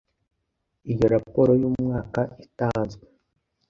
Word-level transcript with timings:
iyo 0.91 1.05
raporo 1.13 1.51
y 1.61 1.63
umwaka 1.69 2.21
itanzwe 2.45 3.03